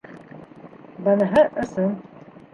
Быныһы 1.09 1.45
ысын. 1.67 1.95